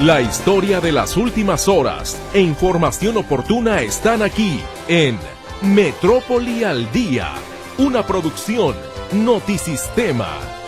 [0.00, 5.18] La historia de las últimas horas e información oportuna están aquí en
[5.60, 7.34] Metrópoli al Día,
[7.76, 8.74] una producción
[9.12, 10.59] Notisistema.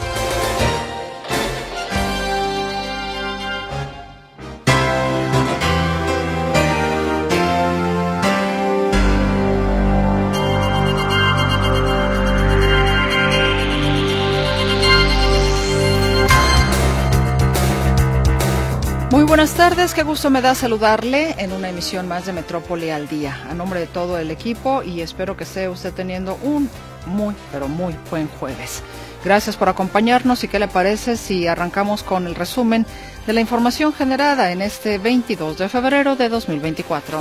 [19.32, 23.34] Buenas tardes, qué gusto me da saludarle en una emisión más de Metrópoli al Día.
[23.48, 26.68] A nombre de todo el equipo y espero que esté usted teniendo un
[27.06, 28.82] muy, pero muy buen jueves.
[29.24, 32.84] Gracias por acompañarnos y qué le parece si arrancamos con el resumen
[33.26, 37.18] de la información generada en este 22 de febrero de 2024.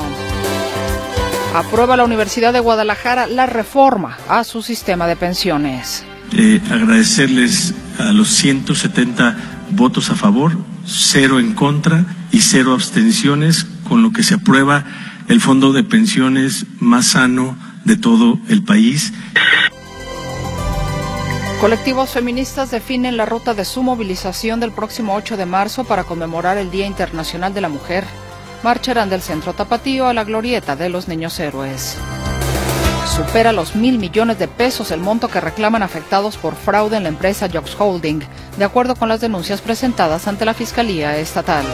[1.55, 6.03] Aprueba la Universidad de Guadalajara la reforma a su sistema de pensiones.
[6.33, 9.37] Eh, agradecerles a los 170
[9.69, 14.85] votos a favor, cero en contra y cero abstenciones, con lo que se aprueba
[15.27, 19.13] el fondo de pensiones más sano de todo el país.
[21.61, 26.57] Colectivos feministas definen la ruta de su movilización del próximo 8 de marzo para conmemorar
[26.57, 28.03] el Día Internacional de la Mujer.
[28.63, 31.97] Marcharán del centro tapatío a la glorieta de los niños héroes.
[33.15, 37.09] Supera los mil millones de pesos el monto que reclaman afectados por fraude en la
[37.09, 38.21] empresa Jobs Holding,
[38.57, 41.65] de acuerdo con las denuncias presentadas ante la Fiscalía Estatal.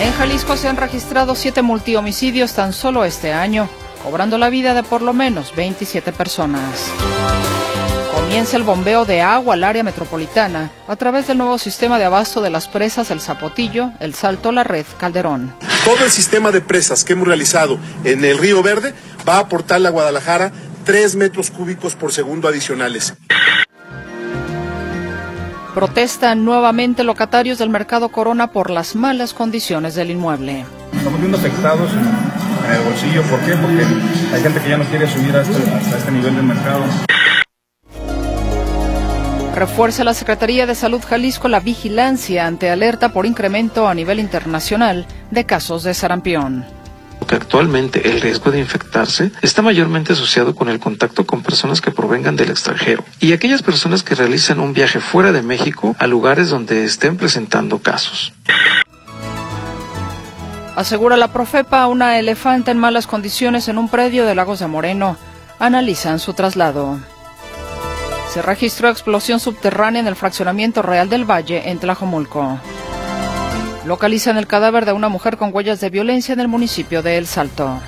[0.00, 3.68] En Jalisco se han registrado siete multihomicidios tan solo este año,
[4.02, 6.90] cobrando la vida de por lo menos 27 personas.
[8.14, 12.40] Comienza el bombeo de agua al área metropolitana a través del nuevo sistema de abasto
[12.40, 15.52] de las presas El Zapotillo, El Salto, La Red, Calderón.
[15.84, 18.94] Todo el sistema de presas que hemos realizado en el Río Verde
[19.28, 20.52] va a aportarle a Guadalajara
[20.84, 23.14] 3 metros cúbicos por segundo adicionales.
[25.74, 30.64] Protestan nuevamente locatarios del mercado Corona por las malas condiciones del inmueble.
[30.92, 33.22] Estamos viendo afectados en el bolsillo.
[33.22, 33.52] ¿Por qué?
[33.52, 33.84] Porque
[34.34, 36.82] hay gente que ya no quiere subir hasta, hasta este nivel del mercado.
[39.54, 45.06] Refuerza la Secretaría de Salud Jalisco la vigilancia ante alerta por incremento a nivel internacional
[45.30, 46.79] de casos de sarampión
[47.26, 51.90] que actualmente el riesgo de infectarse está mayormente asociado con el contacto con personas que
[51.90, 56.50] provengan del extranjero y aquellas personas que realizan un viaje fuera de México a lugares
[56.50, 58.32] donde estén presentando casos.
[60.76, 65.16] Asegura la Profepa una elefante en malas condiciones en un predio de Lagos de Moreno.
[65.58, 66.98] Analizan su traslado.
[68.32, 72.60] Se registró explosión subterránea en el fraccionamiento Real del Valle en Tlajomulco.
[73.86, 77.26] Localizan el cadáver de una mujer con huellas de violencia en el municipio de El
[77.26, 77.80] Salto.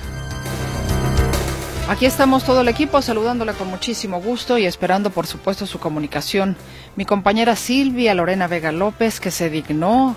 [1.87, 6.55] Aquí estamos todo el equipo saludándole con muchísimo gusto y esperando por supuesto su comunicación.
[6.95, 10.15] Mi compañera Silvia Lorena Vega López que se dignó,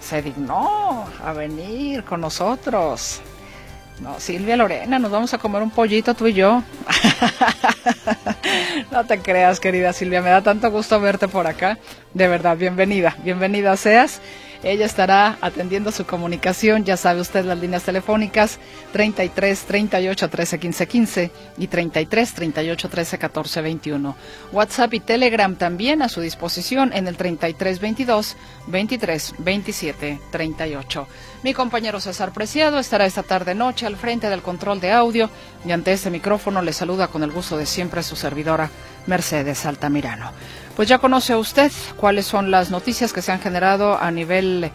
[0.00, 3.20] se dignó a venir con nosotros.
[4.00, 6.62] No, Silvia Lorena, nos vamos a comer un pollito tú y yo.
[8.90, 11.78] no te creas, querida Silvia, me da tanto gusto verte por acá.
[12.14, 14.20] De verdad, bienvenida, bienvenida seas.
[14.62, 18.60] Ella estará atendiendo su comunicación, ya sabe usted las líneas telefónicas
[18.92, 24.16] 33 38 13 15 15 y 33 38 13 14 21.
[24.52, 28.36] WhatsApp y Telegram también a su disposición en el 33 22
[28.68, 31.08] 23 27 38.
[31.42, 35.28] Mi compañero César Preciado estará esta tarde noche al frente del control de audio
[35.66, 38.70] y ante este micrófono le saluda con el gusto de siempre su servidora
[39.06, 40.30] Mercedes Altamirano.
[40.76, 44.70] Pues ya conoce usted cuáles son las noticias que se han generado a nivel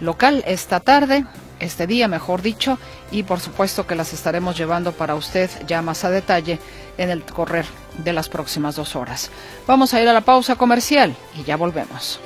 [0.00, 1.24] local esta tarde,
[1.60, 2.78] este día mejor dicho,
[3.10, 6.58] y por supuesto que las estaremos llevando para usted ya más a detalle
[6.98, 7.66] en el correr
[7.98, 9.30] de las próximas dos horas.
[9.66, 12.18] Vamos a ir a la pausa comercial y ya volvemos.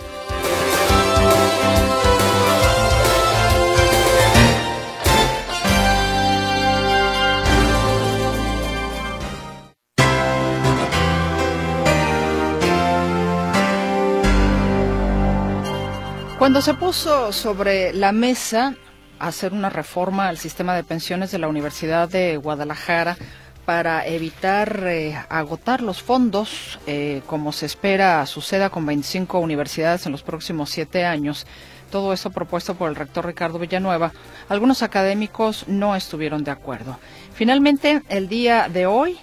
[16.56, 18.76] Cuando se puso sobre la mesa
[19.18, 23.18] hacer una reforma al sistema de pensiones de la Universidad de Guadalajara
[23.66, 30.12] para evitar eh, agotar los fondos, eh, como se espera suceda con 25 universidades en
[30.12, 31.46] los próximos siete años,
[31.90, 34.12] todo eso propuesto por el rector Ricardo Villanueva,
[34.48, 36.98] algunos académicos no estuvieron de acuerdo.
[37.34, 39.18] Finalmente, el día de hoy,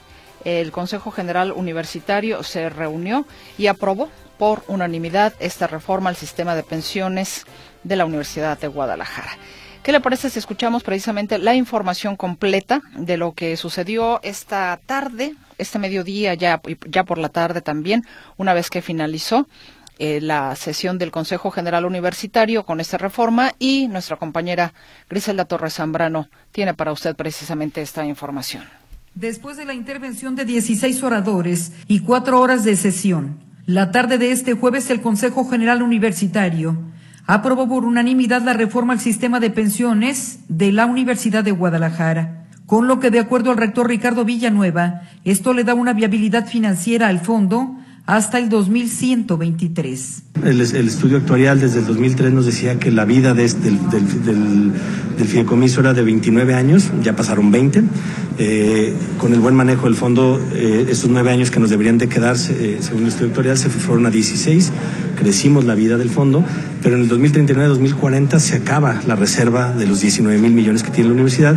[0.45, 3.25] el Consejo General Universitario se reunió
[3.57, 7.45] y aprobó por unanimidad esta reforma al sistema de pensiones
[7.83, 9.37] de la Universidad de Guadalajara.
[9.83, 15.35] ¿Qué le parece si escuchamos precisamente la información completa de lo que sucedió esta tarde,
[15.57, 18.05] este mediodía, ya, ya por la tarde también,
[18.37, 19.45] una vez que finalizó
[19.99, 24.73] eh, la sesión del Consejo General Universitario con esta reforma y nuestra compañera
[25.09, 28.82] Griselda Torres Zambrano tiene para usted precisamente esta información.
[29.15, 33.37] Después de la intervención de 16 oradores y cuatro horas de sesión,
[33.67, 36.81] la tarde de este jueves el Consejo General Universitario
[37.27, 42.87] aprobó por unanimidad la reforma al sistema de pensiones de la Universidad de Guadalajara, con
[42.87, 47.19] lo que de acuerdo al rector Ricardo Villanueva, esto le da una viabilidad financiera al
[47.19, 50.23] fondo hasta el 2123.
[50.43, 54.23] El, el estudio actuarial desde el 2003 nos decía que la vida de este, del,
[54.25, 54.71] del,
[55.25, 57.83] fideicomiso era de 29 años, ya pasaron 20.
[58.39, 62.09] Eh, con el buen manejo del fondo, eh, estos nueve años que nos deberían de
[62.09, 64.71] quedarse, eh, según el estudio actuarial, se fueron a 16.
[65.17, 66.43] Crecimos la vida del fondo,
[66.81, 71.09] pero en el 2039-2040 se acaba la reserva de los 19 mil millones que tiene
[71.09, 71.55] la universidad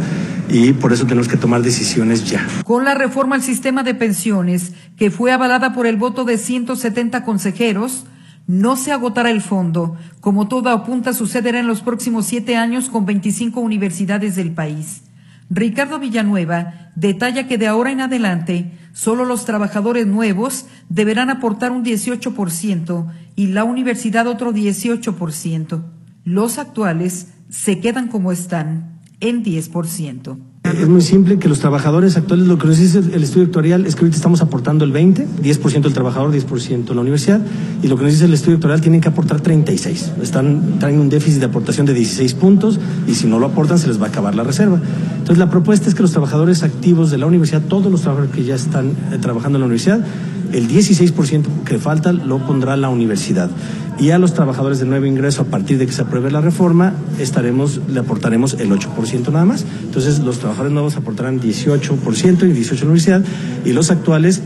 [0.49, 2.47] y por eso tenemos que tomar decisiones ya.
[2.65, 7.25] Con la reforma al sistema de pensiones, que fue avalada por el voto de 170
[7.25, 8.07] consejeros,
[8.47, 13.05] no se agotará el fondo, como todo apunta sucederá en los próximos siete años con
[13.05, 15.03] 25 universidades del país.
[15.51, 21.85] Ricardo Villanueva detalla que de ahora en adelante solo los trabajadores nuevos deberán aportar un
[21.85, 23.07] 18%
[23.37, 25.85] y la universidad otro 18%.
[26.25, 30.37] Los actuales se quedan como están, en 10%.
[30.65, 33.95] Es muy simple que los trabajadores actuales, lo que nos dice el estudio actuarial es
[33.95, 37.41] que ahorita estamos aportando el 20, 10% el trabajador, 10% la universidad,
[37.83, 40.13] y lo que nos dice el estudio actuarial tienen que aportar 36.
[40.21, 43.87] Están, traen un déficit de aportación de 16 puntos y si no lo aportan se
[43.87, 44.81] les va a acabar la reserva.
[45.13, 48.45] Entonces la propuesta es que los trabajadores activos de la universidad, todos los trabajadores que
[48.45, 50.05] ya están eh, trabajando en la universidad,
[50.53, 53.51] el 16% que falta lo pondrá la universidad.
[53.99, 56.95] Y a los trabajadores de nuevo ingreso, a partir de que se apruebe la reforma,
[57.19, 59.65] estaremos, le aportaremos el 8% nada más.
[59.85, 63.25] Entonces, los trabajadores nuevos aportarán 18% y 18% la universidad,
[63.65, 64.43] y los actuales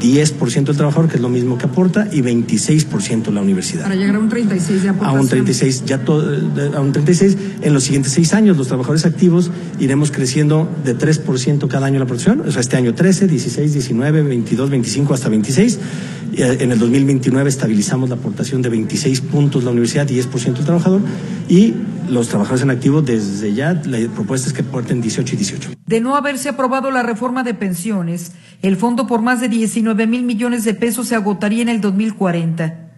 [0.00, 3.84] 10% el trabajador, que es lo mismo que aporta, y 26% la universidad.
[3.84, 5.18] Para llegar a un 36 de aportación.
[5.18, 6.22] A un 36, ya todo,
[6.76, 7.36] a un 36.
[7.62, 12.06] En los siguientes seis años, los trabajadores activos iremos creciendo de 3% cada año la
[12.06, 12.40] producción.
[12.40, 15.78] O sea, este año 13, 16, 19, 22, 25 hasta 26.
[16.36, 21.00] Eh, en el 2029 estabilizamos la aportación de 26 puntos la universidad, 10% el trabajador.
[21.48, 21.74] Y
[22.08, 25.70] los trabajadores en activo, desde ya, la propuesta es que aporten 18 y 18.
[25.86, 28.32] De no haberse aprobado la reforma de pensiones,
[28.62, 32.90] el fondo por más de 19 mil millones de pesos se agotaría en el 2040.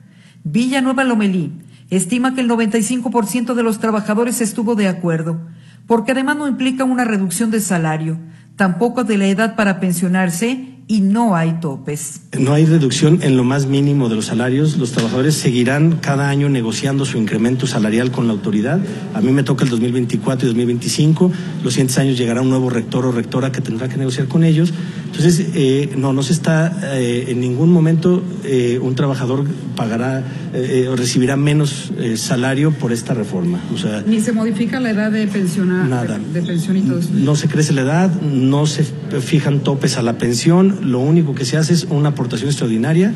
[0.44, 1.52] Villanueva Lomelí
[1.90, 5.40] estima que el 95% de los trabajadores estuvo de acuerdo,
[5.86, 8.18] porque además no implica una reducción de salario,
[8.56, 12.20] tampoco de la edad para pensionarse y no hay topes.
[12.38, 14.76] No hay reducción en lo más mínimo de los salarios.
[14.76, 18.78] Los trabajadores seguirán cada año negociando su incremento salarial con la autoridad.
[19.14, 21.32] A mí me toca el 2024 y 2025.
[21.64, 24.72] Los siguientes años llegará un nuevo rector o rectora que tendrá que negociar con ellos.
[25.06, 29.44] Entonces, eh, no, no se está eh, en ningún momento eh, un trabajador
[29.74, 30.22] pagará
[30.54, 33.58] eh, o recibirá menos eh, salario por esta reforma.
[33.74, 36.18] O sea, Ni se modifica la edad de pensionar, Nada.
[36.18, 37.08] de, de pensión y todo eso.
[37.12, 38.84] no se crece la edad, no se
[39.20, 40.75] fijan topes a la pensión.
[40.82, 43.12] Lo único que se hace es una aportación extraordinaria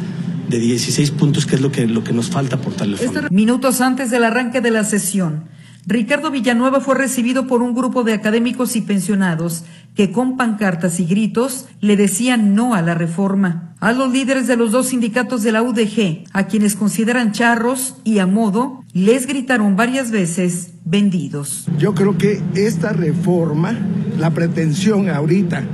[0.48, 2.96] de 16 puntos, que es lo que, lo que nos falta aportarle.
[3.30, 5.44] Minutos antes del arranque de la sesión,
[5.86, 9.64] Ricardo Villanueva fue recibido por un grupo de académicos y pensionados
[9.94, 13.74] que con pancartas y gritos le decían no a la reforma.
[13.80, 18.18] A los líderes de los dos sindicatos de la UDG, a quienes consideran charros y
[18.18, 21.66] a modo, les gritaron varias veces vendidos.
[21.78, 23.74] Yo creo que esta reforma,
[24.18, 25.64] la pretensión ahorita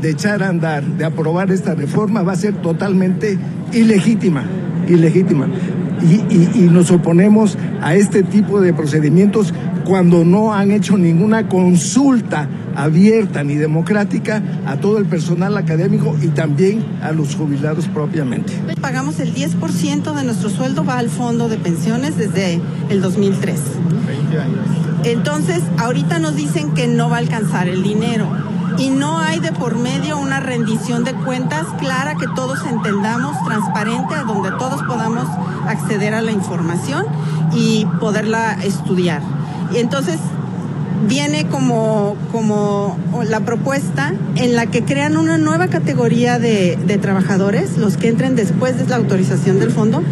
[0.00, 3.38] de echar a andar, de aprobar esta reforma, va a ser totalmente
[3.72, 4.44] ilegítima,
[4.88, 5.48] ilegítima.
[6.02, 9.54] Y, y- y nos oponemos a este tipo de procedimientos
[9.86, 16.26] cuando no han hecho ninguna consulta abierta ni democrática a todo el personal académico y
[16.28, 18.52] también a los jubilados propiamente.
[18.82, 22.60] Pagamos el 10% de nuestro sueldo va al fondo de pensiones desde
[22.90, 23.54] el 2003.
[25.04, 28.26] Entonces, ahorita nos dicen que no va a alcanzar el dinero
[28.78, 34.14] y no hay de por medio una rendición de cuentas clara que todos entendamos, transparente,
[34.14, 35.26] a donde todos podamos
[35.66, 37.06] acceder a la información
[37.54, 39.22] y poderla estudiar.
[39.72, 40.18] Y entonces
[41.08, 47.78] viene como, como la propuesta en la que crean una nueva categoría de, de trabajadores,
[47.78, 50.02] los que entren después de la autorización del fondo,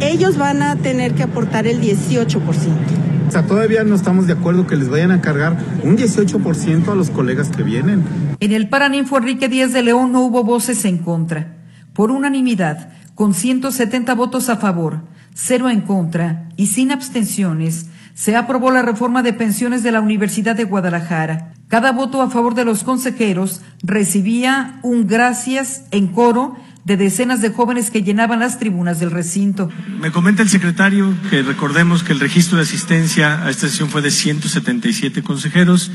[0.00, 3.03] ellos van a tener que aportar el 18%.
[3.42, 7.48] Todavía no estamos de acuerdo que les vayan a cargar un 18% a los colegas
[7.50, 8.04] que vienen.
[8.38, 11.56] En el Paraninfo Enrique Díaz de León no hubo voces en contra.
[11.92, 15.02] Por unanimidad, con 170 votos a favor,
[15.34, 20.54] cero en contra y sin abstenciones, se aprobó la reforma de pensiones de la Universidad
[20.54, 21.54] de Guadalajara.
[21.66, 27.50] Cada voto a favor de los consejeros recibía un gracias en coro de decenas de
[27.50, 29.70] jóvenes que llenaban las tribunas del recinto.
[30.00, 34.02] Me comenta el secretario que recordemos que el registro de asistencia a esta sesión fue
[34.02, 35.90] de 177 consejeros.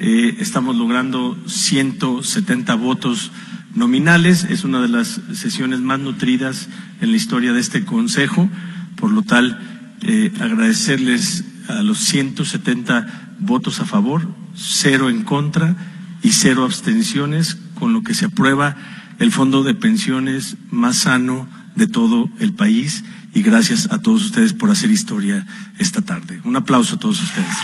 [0.00, 3.30] Eh, estamos logrando 170 votos
[3.74, 4.44] nominales.
[4.44, 6.68] Es una de las sesiones más nutridas
[7.00, 8.48] en la historia de este Consejo.
[8.96, 9.60] Por lo tal,
[10.02, 15.76] eh, agradecerles a los 170 votos a favor, cero en contra
[16.22, 18.76] y cero abstenciones, con lo que se aprueba
[19.18, 23.04] el fondo de pensiones más sano de todo el país.
[23.34, 25.46] Y gracias a todos ustedes por hacer historia
[25.78, 26.40] esta tarde.
[26.44, 27.56] Un aplauso a todos ustedes.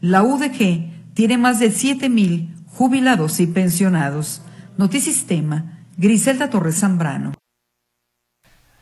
[0.00, 4.42] La UDG tiene más de 7 mil jubilados y pensionados.
[4.78, 7.34] Notisistema, Griselda Torres Zambrano.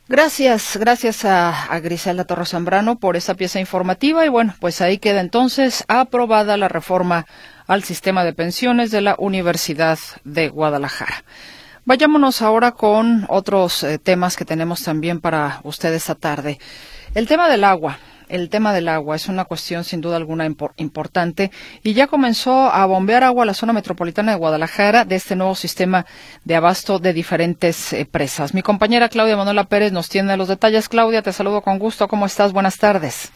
[0.08, 5.20] Gracias, gracias a, Griselda Torres Zambrano por esa pieza informativa y bueno, pues ahí queda
[5.20, 7.26] entonces aprobada la reforma
[7.68, 11.22] al sistema de pensiones de la Universidad de Guadalajara.
[11.84, 16.58] Vayámonos ahora con otros eh, temas que tenemos también para ustedes esta tarde.
[17.14, 17.98] El tema del agua
[18.28, 20.46] el tema del agua es una cuestión sin duda alguna
[20.76, 21.50] importante
[21.82, 25.54] y ya comenzó a bombear agua a la zona metropolitana de Guadalajara de este nuevo
[25.54, 26.04] sistema
[26.44, 28.52] de abasto de diferentes eh, presas.
[28.52, 30.88] Mi compañera Claudia Manuela Pérez nos tiene los detalles.
[30.88, 32.06] Claudia, te saludo con gusto.
[32.06, 32.52] ¿Cómo estás?
[32.52, 33.32] Buenas tardes.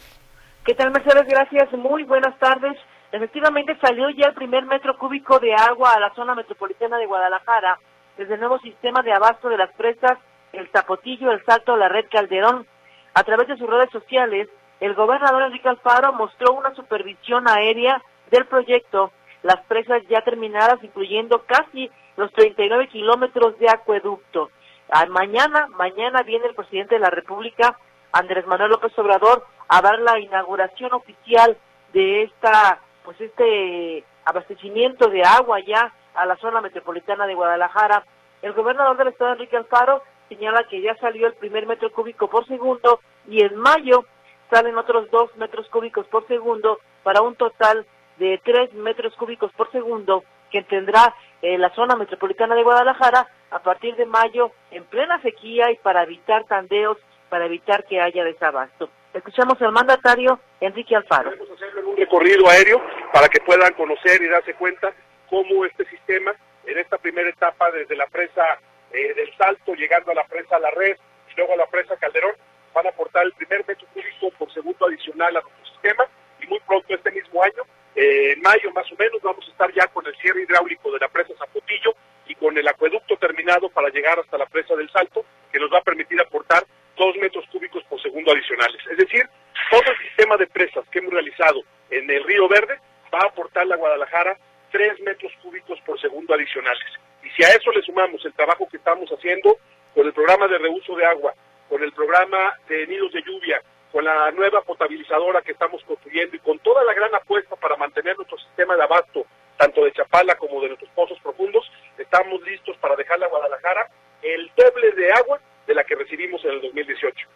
[0.65, 1.25] ¿Qué tal, Mercedes?
[1.27, 1.71] Gracias.
[1.73, 2.77] Muy buenas tardes.
[3.13, 7.77] Efectivamente salió ya el primer metro cúbico de agua a la zona metropolitana de Guadalajara
[8.17, 10.17] desde el nuevo sistema de abasto de las presas,
[10.51, 12.65] el Zapotillo, el Salto, la Red Calderón.
[13.13, 18.01] A través de sus redes sociales, el gobernador Enrique Alfaro mostró una supervisión aérea
[18.31, 19.11] del proyecto,
[19.43, 24.49] las presas ya terminadas, incluyendo casi los 39 kilómetros de acueducto.
[24.89, 27.77] Ah, mañana, mañana viene el presidente de la República,
[28.11, 31.55] Andrés Manuel López Obrador, a dar la inauguración oficial
[31.93, 38.03] de esta, pues este abastecimiento de agua ya a la zona metropolitana de Guadalajara.
[38.41, 42.45] El gobernador del estado, Enrique Alfaro, señala que ya salió el primer metro cúbico por
[42.47, 44.05] segundo y en mayo
[44.49, 47.85] salen otros dos metros cúbicos por segundo para un total
[48.17, 53.59] de tres metros cúbicos por segundo que tendrá eh, la zona metropolitana de Guadalajara a
[53.59, 56.97] partir de mayo en plena sequía y para evitar tandeos,
[57.29, 58.89] para evitar que haya desabasto.
[59.13, 61.29] Escuchamos al mandatario Enrique Alfaro.
[61.31, 62.81] Vamos a hacerlo en un recorrido aéreo
[63.13, 64.91] para que puedan conocer y darse cuenta
[65.29, 66.33] cómo este sistema,
[66.65, 68.43] en esta primera etapa, desde la presa
[68.91, 70.97] eh, del Salto, llegando a la presa La Red,
[71.31, 72.33] y luego a la presa Calderón,
[72.73, 76.05] van a aportar el primer metro cúbico por segundo adicional a nuestro sistema
[76.41, 77.63] y muy pronto este mismo año,
[77.95, 80.99] eh, en mayo más o menos, vamos a estar ya con el cierre hidráulico de
[80.99, 81.93] la presa Zapotillo
[82.25, 85.77] y con el acueducto terminado para llegar hasta la presa del Salto, que nos va
[85.77, 86.63] a permitir aportar
[86.95, 88.81] dos metros cúbicos por segundo adicionales.
[88.89, 89.27] Es decir,
[89.69, 92.79] todo el sistema de presas que hemos realizado en el Río Verde
[93.13, 94.37] va a aportar a Guadalajara
[94.71, 96.83] tres metros cúbicos por segundo adicionales.
[97.23, 99.57] Y si a eso le sumamos el trabajo que estamos haciendo
[99.93, 101.33] con el programa de reuso de agua
[101.73, 103.59] con el programa de nidos de lluvia,
[103.91, 108.15] con la nueva potabilizadora que estamos construyendo y con toda la gran apuesta para mantener
[108.15, 109.25] nuestro sistema de abasto,
[109.57, 111.65] tanto de Chapala como de nuestros pozos profundos,
[111.97, 113.89] estamos listos para dejarle a Guadalajara
[114.21, 117.27] el doble de agua de la que recibimos en el 2018.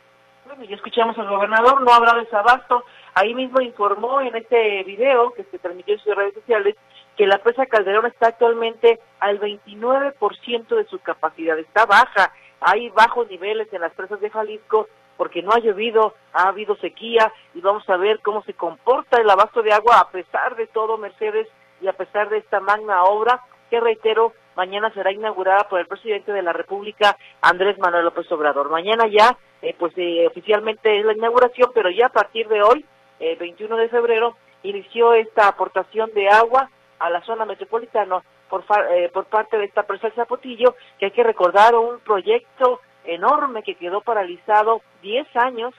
[0.46, 2.84] Bueno, ya escuchamos al gobernador, no habrá desabasto.
[3.14, 6.76] Ahí mismo informó en este video que se transmitió en sus redes sociales
[7.18, 13.30] que la presa Calderón está actualmente al 29% de su capacidad, está baja hay bajos
[13.30, 17.88] niveles en las presas de Jalisco porque no ha llovido, ha habido sequía y vamos
[17.90, 21.48] a ver cómo se comporta el abasto de agua a pesar de todo, Mercedes,
[21.82, 26.34] y a pesar de esta magna obra que reitero, mañana será inaugurada por el presidente
[26.34, 28.72] de la República, Andrés Manuel López Obrador.
[28.72, 32.84] Mañana ya, eh, pues eh, oficialmente es la inauguración, pero ya a partir de hoy,
[33.20, 39.10] eh, 21 de febrero, inició esta aportación de agua a la zona metropolitana por, eh,
[39.14, 44.02] por parte de esta presa Zapotillo, que hay que recordar un proyecto enorme que quedó
[44.02, 45.76] paralizado 10 años,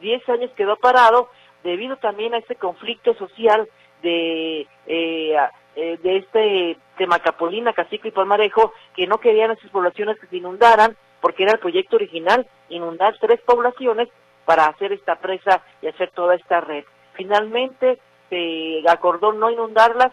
[0.00, 1.30] 10 años quedó parado
[1.64, 3.68] debido también a este conflicto social
[4.02, 5.36] de eh,
[5.82, 10.26] eh, de este de Macapolina, Cacico y Palmarejo, que no querían a sus poblaciones que
[10.26, 14.08] se inundaran, porque era el proyecto original, inundar tres poblaciones
[14.44, 16.84] para hacer esta presa y hacer toda esta red.
[17.14, 20.12] Finalmente se acordó no inundarlas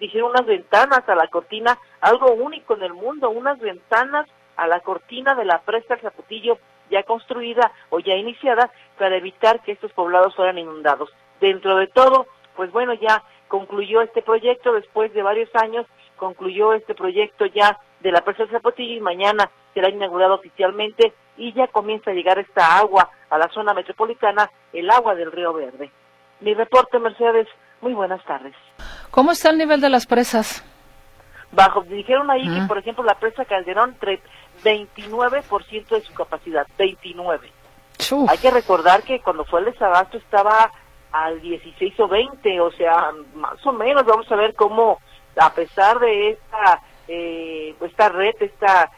[0.00, 4.80] dijeron unas ventanas a la cortina, algo único en el mundo, unas ventanas a la
[4.80, 6.58] cortina de la presa Zapotillo
[6.90, 11.10] ya construida o ya iniciada para evitar que estos poblados fueran inundados.
[11.40, 13.22] Dentro de todo, pues bueno, ya
[13.54, 18.96] concluyó este proyecto después de varios años, concluyó este proyecto ya de la presa Zapotillo
[18.96, 23.72] y mañana será inaugurado oficialmente y ya comienza a llegar esta agua a la zona
[23.72, 25.92] metropolitana, el agua del Río Verde.
[26.40, 27.46] Mi reporte, Mercedes,
[27.80, 28.56] muy buenas tardes.
[29.12, 30.64] ¿Cómo está el nivel de las presas?
[31.52, 33.94] Bajo, dijeron ahí que, por ejemplo, la presa Calderón,
[34.64, 37.52] 29% de su capacidad, 29.
[38.28, 40.72] Hay que recordar que cuando fue el desabasto estaba
[41.14, 44.98] al 16 o 20, o sea, más o menos vamos a ver cómo,
[45.36, 48.90] a pesar de esta, eh, esta red, esta,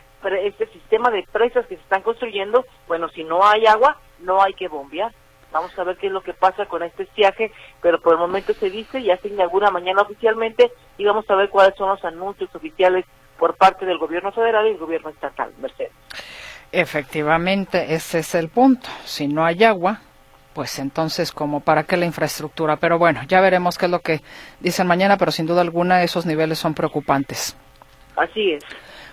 [0.43, 4.55] este sistema de presas que se están construyendo, bueno, si no hay agua, no hay
[4.55, 5.13] que bombear.
[5.53, 8.55] Vamos a ver qué es lo que pasa con este estiaje, pero por el momento
[8.55, 12.49] se dice, ya se inaugura mañana oficialmente y vamos a ver cuáles son los anuncios
[12.55, 13.05] oficiales
[13.39, 15.53] por parte del gobierno federal y el gobierno estatal.
[15.59, 15.93] Mercedes.
[16.73, 18.89] Efectivamente, ese es el punto.
[19.05, 20.01] Si no hay agua,
[20.57, 22.79] pues entonces, ¿como para qué la infraestructura?
[22.79, 24.23] Pero bueno, ya veremos qué es lo que
[24.59, 27.55] dicen mañana, pero sin duda alguna esos niveles son preocupantes.
[28.17, 28.65] Así es.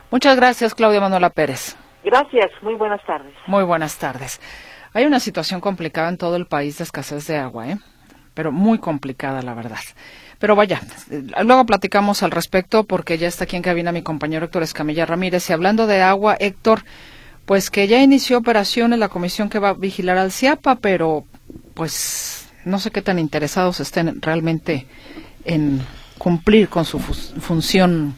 [0.10, 1.76] Muchas gracias, Claudia Manuela Pérez.
[2.02, 3.34] Gracias, muy buenas tardes.
[3.46, 4.40] Muy buenas tardes.
[4.94, 7.78] Hay una situación complicada en todo el país de escasez de agua, ¿eh?
[8.34, 9.84] pero muy complicada, la verdad.
[10.40, 10.80] Pero vaya,
[11.44, 15.50] luego platicamos al respecto porque ya está aquí en cabina mi compañero Héctor Escamilla Ramírez.
[15.50, 16.86] Y hablando de agua, Héctor,
[17.46, 21.26] pues que ya inició operaciones la comisión que va a vigilar al CIAPA, pero
[21.74, 24.88] pues no sé qué tan interesados estén realmente
[25.46, 25.82] en
[26.18, 28.16] cumplir con su función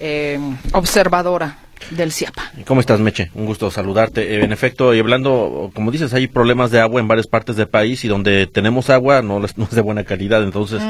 [0.00, 0.38] eh,
[0.72, 1.58] observadora
[1.90, 2.52] del CIAPA.
[2.66, 3.30] ¿Cómo estás, Meche?
[3.34, 4.34] Un gusto saludarte.
[4.34, 7.68] Eh, en efecto, y hablando, como dices, hay problemas de agua en varias partes del
[7.68, 10.82] país y donde tenemos agua no, es de buena calidad, entonces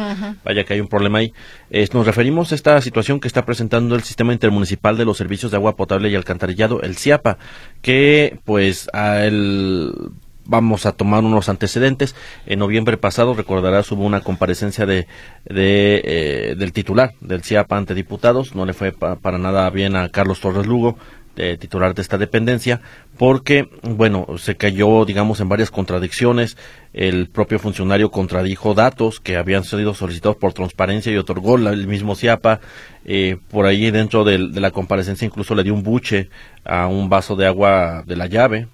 [0.45, 1.33] vaya que hay un problema ahí.
[1.93, 5.57] nos referimos a esta situación que está presentando el Sistema Intermunicipal de los Servicios de
[5.57, 7.39] Agua Potable y Alcantarillado, el CIAPA,
[7.81, 9.93] que pues a el
[10.45, 12.15] vamos a tomar unos antecedentes.
[12.47, 15.07] En noviembre pasado, recordarás, hubo una comparecencia de,
[15.45, 18.55] de eh, del titular del CIAPA ante diputados.
[18.55, 20.97] No le fue para nada bien a Carlos Torres Lugo,
[21.59, 22.81] titular de esta dependencia,
[23.17, 26.57] porque, bueno, se cayó, digamos, en varias contradicciones.
[26.93, 32.15] El propio funcionario contradijo datos que habían sido solicitados por transparencia y otorgó el mismo
[32.15, 32.61] CIAPA.
[33.05, 36.29] Eh, por ahí dentro de la comparecencia incluso le dio un buche
[36.65, 38.69] a un vaso de agua de la llave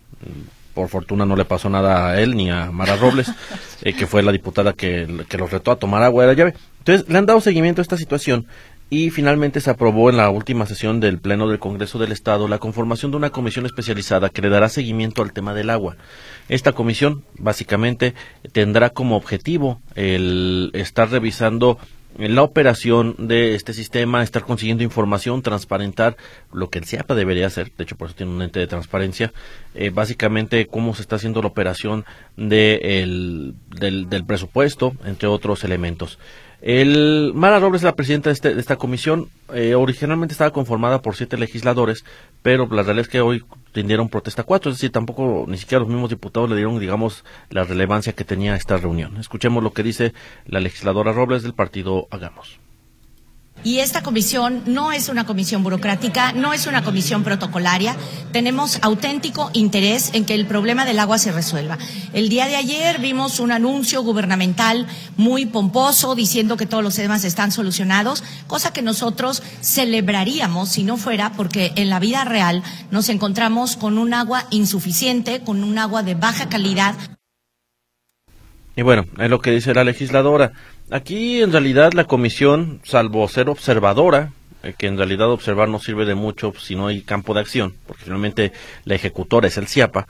[0.78, 3.32] por fortuna no le pasó nada a él ni a Mara Robles,
[3.82, 6.54] eh, que fue la diputada que, que los retó a tomar agua de la llave.
[6.78, 8.46] Entonces, le han dado seguimiento a esta situación
[8.90, 12.60] y finalmente se aprobó en la última sesión del Pleno del Congreso del Estado la
[12.60, 15.96] conformación de una comisión especializada que le dará seguimiento al tema del agua.
[16.48, 18.14] Esta comisión básicamente
[18.52, 21.76] tendrá como objetivo el estar revisando
[22.18, 26.16] la operación de este sistema, estar consiguiendo información, transparentar
[26.52, 29.32] lo que el CIAPA debería hacer, de hecho por eso tiene un ente de transparencia,
[29.74, 32.04] eh, básicamente cómo se está haciendo la operación
[32.36, 36.18] de el, del, del presupuesto, entre otros elementos.
[36.60, 41.14] El Mara Robles, la presidenta de, este, de esta comisión, eh, originalmente estaba conformada por
[41.14, 42.04] siete legisladores,
[42.42, 45.88] pero la realidad es que hoy rindieron protesta cuatro, es decir, tampoco ni siquiera los
[45.88, 49.16] mismos diputados le dieron, digamos, la relevancia que tenía esta reunión.
[49.16, 50.12] Escuchemos lo que dice
[50.46, 52.60] la legisladora Robles del partido Hagamos.
[53.64, 57.96] Y esta comisión no es una comisión burocrática, no es una comisión protocolaria.
[58.32, 61.76] Tenemos auténtico interés en que el problema del agua se resuelva.
[62.12, 67.24] El día de ayer vimos un anuncio gubernamental muy pomposo diciendo que todos los temas
[67.24, 73.08] están solucionados, cosa que nosotros celebraríamos si no fuera porque en la vida real nos
[73.08, 76.94] encontramos con un agua insuficiente, con un agua de baja calidad.
[78.76, 80.52] Y bueno, es lo que dice la legisladora.
[80.90, 86.06] Aquí en realidad la comisión, salvo ser observadora, eh, que en realidad observar no sirve
[86.06, 88.52] de mucho si no hay campo de acción, porque finalmente
[88.84, 90.06] la ejecutora es el CIAPA,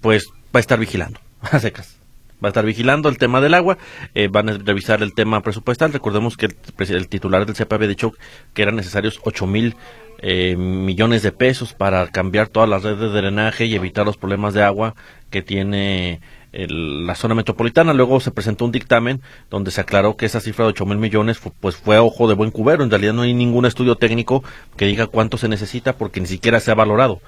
[0.00, 1.98] pues va a estar vigilando, a secas.
[2.42, 3.78] Va a estar vigilando el tema del agua,
[4.14, 5.92] eh, van a revisar el tema presupuestal.
[5.92, 6.48] Recordemos que
[6.78, 8.12] el, titular del CIAPA había dicho
[8.52, 9.74] que eran necesarios 8 mil
[10.18, 14.52] eh, millones de pesos para cambiar todas las redes de drenaje y evitar los problemas
[14.52, 14.94] de agua
[15.30, 16.20] que tiene
[16.68, 17.92] la zona metropolitana.
[17.92, 21.38] Luego se presentó un dictamen donde se aclaró que esa cifra de 8 mil millones
[21.60, 22.82] pues fue a ojo de buen cubero.
[22.82, 24.42] En realidad no hay ningún estudio técnico
[24.76, 27.20] que diga cuánto se necesita porque ni siquiera se ha valorado.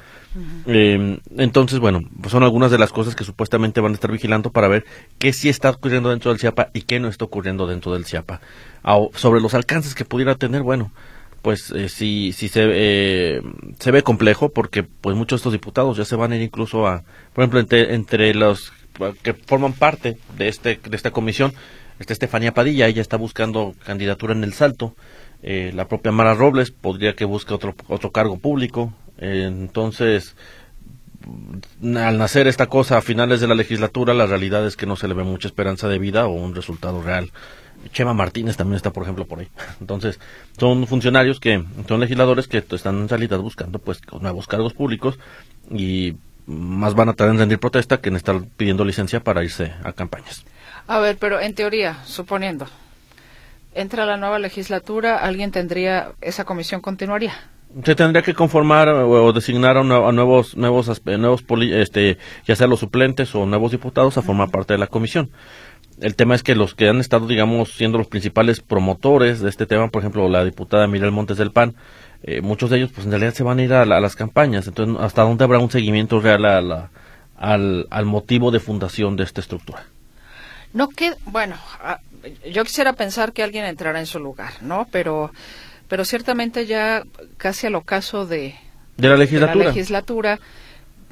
[0.66, 4.50] Em, entonces, bueno, pues son algunas de las cosas que supuestamente van a estar vigilando
[4.50, 4.84] para ver
[5.18, 8.40] qué sí está ocurriendo dentro del CIAPA y qué no está ocurriendo dentro del CIAPA.
[9.14, 10.92] sobre los alcances que pudiera tener, bueno,
[11.42, 13.42] pues eh, sí, sí se, eh,
[13.78, 16.86] se ve complejo porque pues muchos de estos diputados ya se van a ir incluso
[16.86, 18.72] a, por ejemplo, entre, entre los
[19.22, 21.52] que forman parte de, este, de esta comisión.
[21.98, 24.94] Está Estefanía Padilla, ella está buscando candidatura en el Salto.
[25.42, 28.92] Eh, la propia Mara Robles podría que busque otro, otro cargo público.
[29.18, 30.37] Eh, entonces,
[31.82, 35.08] al nacer esta cosa a finales de la legislatura, la realidad es que no se
[35.08, 37.30] le ve mucha esperanza de vida o un resultado real.
[37.92, 39.48] Chema Martínez también está, por ejemplo, por ahí.
[39.80, 40.20] Entonces,
[40.58, 45.18] son funcionarios que, son legisladores que están en realidad buscando pues nuevos cargos públicos
[45.70, 46.14] y
[46.48, 49.92] más van a tener en rendir protesta que en estar pidiendo licencia para irse a
[49.92, 50.44] campañas.
[50.87, 52.66] A ver, pero en teoría, suponiendo,
[53.74, 57.34] entra la nueva legislatura, alguien tendría, esa comisión continuaría.
[57.84, 63.34] Se tendría que conformar o, designar a, nuevos, nuevos, nuevos este, ya sea los suplentes
[63.34, 65.30] o nuevos diputados a formar parte de la comisión.
[66.00, 69.66] El tema es que los que han estado, digamos, siendo los principales promotores de este
[69.66, 71.74] tema, por ejemplo, la diputada Miguel Montes del PAN,
[72.22, 74.66] eh, muchos de ellos, pues en realidad se van a ir a, las campañas.
[74.66, 76.44] Entonces, ¿hasta dónde habrá un seguimiento real
[77.37, 79.85] al, al motivo de fundación de esta estructura?
[80.72, 81.57] No que, bueno,
[82.50, 84.87] yo quisiera pensar que alguien entrará en su lugar, ¿no?
[84.90, 85.33] Pero,
[85.88, 87.04] pero ciertamente ya
[87.37, 88.54] casi al ocaso de,
[88.96, 89.64] de la legislatura.
[89.64, 90.38] la legislatura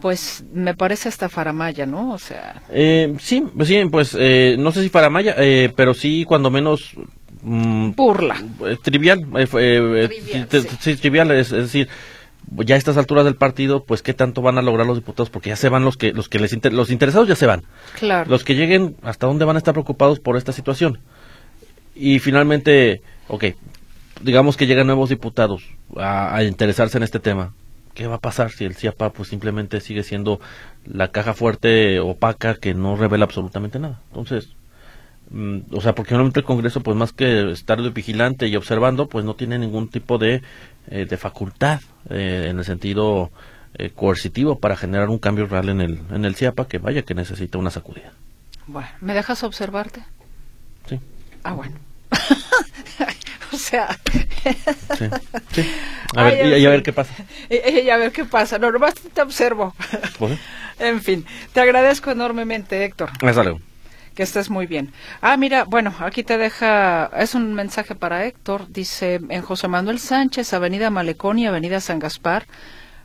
[0.00, 2.12] pues me parece hasta faramaya, ¿no?
[2.12, 2.62] O sea.
[2.70, 6.92] Eh, sí, pues sí, pues eh, no sé si faramaya, eh, pero sí cuando menos.
[7.48, 8.42] Mm, Burla.
[8.66, 9.20] Eh, trivial.
[9.20, 10.10] trivial,
[10.80, 10.96] sí.
[10.96, 11.88] trivial, es, decir,
[12.56, 15.50] ya a estas alturas del partido, pues qué tanto van a lograr los diputados, porque
[15.50, 17.62] ya se van los que los que les los interesados ya se van.
[18.00, 18.28] Claro.
[18.28, 20.98] Los que lleguen, hasta dónde van a estar preocupados por esta situación.
[21.94, 23.44] Y finalmente, ok,
[24.22, 25.62] digamos que llegan nuevos diputados
[25.96, 27.54] a, interesarse en este tema.
[27.94, 30.40] ¿Qué va a pasar si el CIAPA pues simplemente sigue siendo
[30.84, 34.00] la caja fuerte opaca que no revela absolutamente nada?
[34.08, 34.55] Entonces,
[35.32, 39.34] o sea, porque normalmente el Congreso, pues más que estar vigilante y observando, pues no
[39.34, 40.42] tiene ningún tipo de,
[40.88, 43.30] eh, de facultad eh, en el sentido
[43.74, 47.14] eh, coercitivo para generar un cambio real en el, en el CIAPA que vaya que
[47.14, 48.12] necesita una sacudida.
[48.66, 50.02] Bueno, ¿me dejas observarte?
[50.88, 51.00] Sí.
[51.42, 51.76] Ah, bueno.
[53.52, 53.98] o sea.
[55.52, 55.68] sí,
[56.14, 57.14] A ver, y, a ver qué pasa.
[57.50, 58.58] Y, a ver qué pasa.
[58.58, 59.74] No, nomás te observo.
[60.18, 60.38] Pues
[60.78, 63.10] en fin, te agradezco enormemente, Héctor.
[63.20, 63.60] Hasta luego.
[64.16, 64.94] Que estés muy bien.
[65.20, 68.66] Ah, mira, bueno, aquí te deja, es un mensaje para Héctor.
[68.68, 72.46] Dice, en José Manuel Sánchez, Avenida Malecón y Avenida San Gaspar,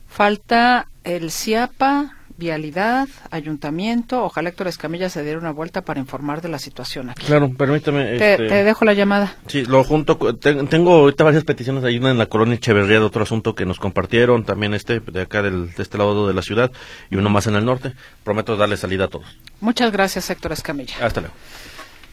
[0.08, 4.24] falta el CIAPA, Vialidad, Ayuntamiento.
[4.24, 7.24] Ojalá Héctor Escamilla se diera una vuelta para informar de la situación aquí.
[7.24, 8.18] Claro, permítame.
[8.18, 9.36] Te, este, dejo la llamada.
[9.46, 10.18] Sí, lo junto.
[10.38, 11.84] tengo ahorita varias peticiones.
[11.84, 14.44] Hay una en la colonia Echeverría de otro asunto que nos compartieron.
[14.44, 16.72] También este, de acá del, de este lado de la ciudad.
[17.12, 17.94] Y uno más en el norte.
[18.24, 19.28] Prometo darle salida a todos.
[19.60, 20.96] Muchas gracias, Héctor Escamilla.
[21.00, 21.36] Hasta luego.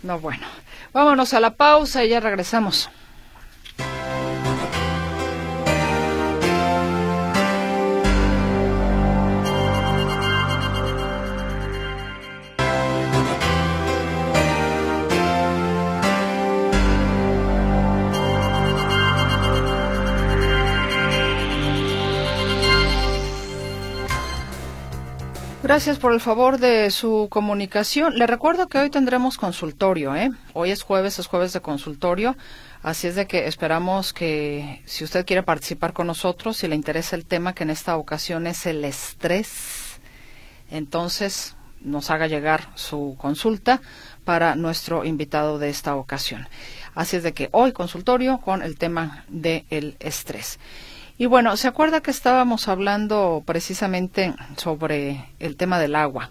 [0.03, 0.47] No, bueno.
[0.93, 2.91] Vámonos a la pausa y ya regresamos.
[25.69, 28.17] Gracias por el favor de su comunicación.
[28.17, 30.31] Le recuerdo que hoy tendremos consultorio, ¿eh?
[30.55, 32.39] Hoy es jueves, es jueves de consultorio.
[32.83, 37.17] Así es de que esperamos que si usted quiere participar con nosotros, si le interesa
[37.17, 40.01] el tema que en esta ocasión es el estrés,
[40.71, 43.83] entonces nos haga llegar su consulta
[44.25, 46.49] para nuestro invitado de esta ocasión.
[46.95, 50.59] Así es de que hoy consultorio con el tema del estrés.
[51.21, 56.31] Y bueno, ¿se acuerda que estábamos hablando precisamente sobre el tema del agua?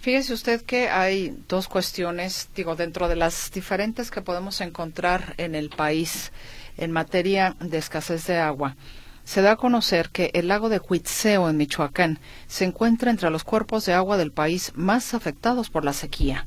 [0.00, 5.54] Fíjese usted que hay dos cuestiones, digo, dentro de las diferentes que podemos encontrar en
[5.54, 6.32] el país
[6.78, 8.74] en materia de escasez de agua.
[9.22, 13.44] Se da a conocer que el lago de Huitzeo en Michoacán se encuentra entre los
[13.44, 16.46] cuerpos de agua del país más afectados por la sequía.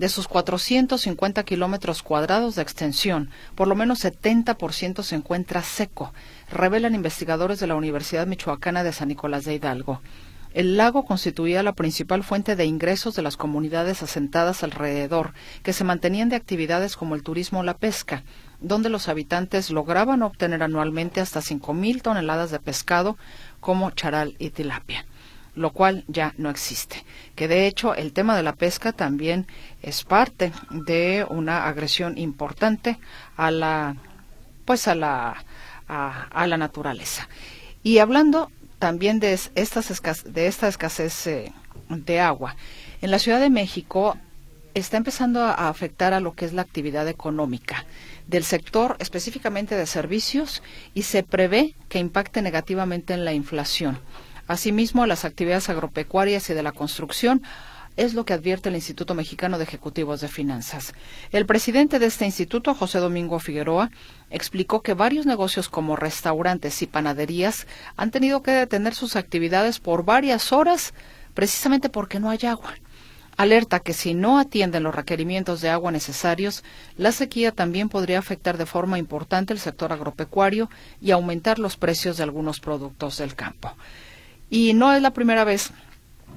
[0.00, 6.14] De sus 450 kilómetros cuadrados de extensión, por lo menos 70% se encuentra seco,
[6.50, 10.00] revelan investigadores de la Universidad Michoacana de San Nicolás de Hidalgo.
[10.54, 15.84] El lago constituía la principal fuente de ingresos de las comunidades asentadas alrededor, que se
[15.84, 18.24] mantenían de actividades como el turismo o la pesca,
[18.58, 23.18] donde los habitantes lograban obtener anualmente hasta 5.000 toneladas de pescado
[23.60, 25.04] como charal y tilapia
[25.54, 27.04] lo cual ya no existe.
[27.40, 29.46] Que de hecho el tema de la pesca también
[29.80, 32.98] es parte de una agresión importante
[33.34, 33.96] a la,
[34.66, 35.42] pues a la,
[35.88, 37.30] a, la naturaleza.
[37.82, 41.52] Y hablando también de, estas de esta escasez eh,
[41.88, 42.56] de agua,
[43.00, 44.18] en la Ciudad de México
[44.74, 47.86] está empezando a afectar a lo que es la actividad económica
[48.26, 53.98] del sector específicamente de servicios y se prevé que impacte negativamente en la inflación.
[54.50, 57.40] Asimismo, las actividades agropecuarias y de la construcción
[57.96, 60.92] es lo que advierte el Instituto Mexicano de Ejecutivos de Finanzas.
[61.30, 63.92] El presidente de este instituto, José Domingo Figueroa,
[64.28, 70.04] explicó que varios negocios como restaurantes y panaderías han tenido que detener sus actividades por
[70.04, 70.94] varias horas
[71.32, 72.74] precisamente porque no hay agua.
[73.36, 76.64] Alerta que si no atienden los requerimientos de agua necesarios,
[76.96, 80.68] la sequía también podría afectar de forma importante el sector agropecuario
[81.00, 83.76] y aumentar los precios de algunos productos del campo.
[84.50, 85.72] Y no es la primera vez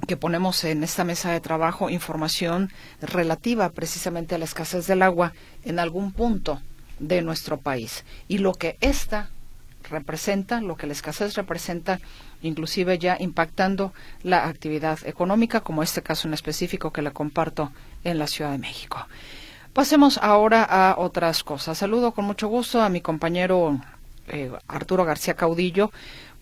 [0.08, 2.72] que ponemos en esta mesa de trabajo información
[3.02, 5.34] relativa precisamente a la escasez del agua
[5.66, 6.62] en algún punto
[7.00, 9.30] de nuestro país y lo que esta
[9.90, 12.00] representa, lo que la escasez representa,
[12.42, 17.72] inclusive ya impactando la actividad económica, como este caso en específico que le comparto
[18.04, 19.06] en la Ciudad de México.
[19.74, 21.78] Pasemos ahora a otras cosas.
[21.78, 23.80] Saludo con mucho gusto a mi compañero
[24.28, 25.92] eh, Arturo García Caudillo,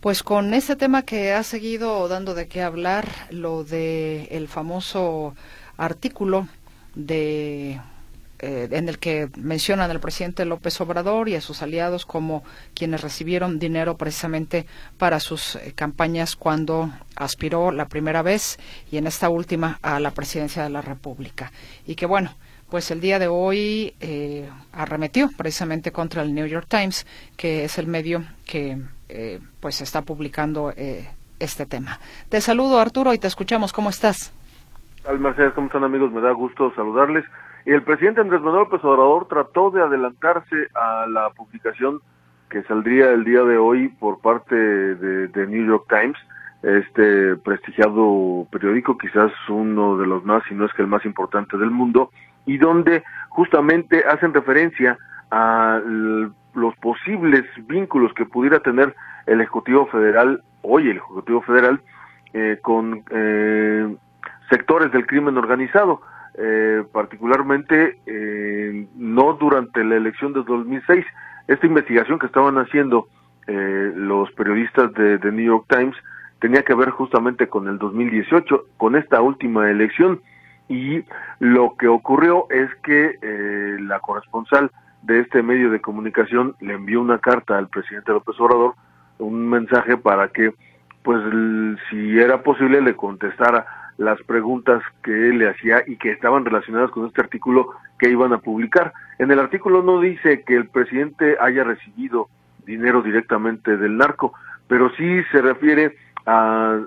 [0.02, 5.36] pues con este tema que ha seguido dando de qué hablar, lo de el famoso
[5.78, 6.48] artículo
[6.96, 7.80] de
[8.40, 13.02] eh, en el que mencionan al presidente López Obrador y a sus aliados como quienes
[13.02, 14.66] recibieron dinero precisamente
[14.98, 18.58] para sus eh, campañas cuando aspiró la primera vez
[18.92, 21.52] y en esta última a la presidencia de la República.
[21.86, 22.36] Y que bueno,
[22.72, 27.06] pues el día de hoy eh, arremetió precisamente contra el New York Times,
[27.38, 28.78] que es el medio que
[29.60, 30.72] pues está publicando
[31.38, 32.00] este tema.
[32.30, 33.74] Te saludo Arturo y te escuchamos.
[33.74, 34.34] ¿Cómo estás?
[35.06, 36.14] Al Mercedes, ¿cómo están amigos?
[36.14, 37.26] Me da gusto saludarles.
[37.66, 38.82] El presidente Andrés Manuel López
[39.28, 42.00] trató de adelantarse a la publicación
[42.50, 46.18] que saldría el día de hoy por parte de, New York Times,
[46.64, 51.58] este prestigiado periódico, quizás uno de los más, si no es que el más importante
[51.58, 52.12] del mundo,
[52.46, 54.98] y donde justamente hacen referencia
[55.30, 55.80] a
[56.54, 61.82] los posibles vínculos que pudiera tener el Ejecutivo Federal, hoy el Ejecutivo Federal,
[62.34, 63.96] eh, con eh,
[64.50, 66.02] sectores del crimen organizado
[66.36, 71.06] eh, particularmente eh, no durante la elección de 2006.
[71.48, 73.08] Esta investigación que estaban haciendo
[73.48, 75.96] eh, los periodistas de, de, New York Times
[76.40, 80.22] tenía que ver justamente con el 2018, con esta última elección.
[80.68, 81.04] Y
[81.40, 84.72] lo que ocurrió es que eh, la corresponsal
[85.02, 88.76] de este medio de comunicación le envió una carta al presidente López Obrador,
[89.18, 90.54] un mensaje para que,
[91.04, 91.22] pues,
[91.90, 93.66] si era posible, le contestara
[93.98, 97.70] las preguntas que él le hacía y que estaban relacionadas con este artículo
[98.00, 98.94] que iban a publicar.
[99.20, 102.28] En el artículo no dice que el presidente haya recibido
[102.66, 104.34] dinero directamente del narco,
[104.68, 105.96] pero sí se refiere
[106.26, 106.80] a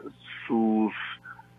[0.46, 0.92] sus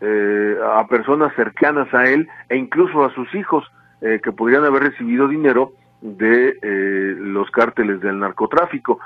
[0.00, 3.64] eh, a personas cercanas a él e incluso a sus hijos
[4.00, 9.00] eh, que podrían haber recibido dinero de eh, los cárteles del narcotráfico,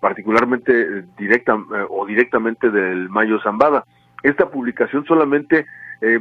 [0.00, 1.56] particularmente directa
[1.88, 3.84] o directamente del Mayo Zambada.
[4.22, 5.66] Esta publicación solamente
[6.00, 6.18] eh,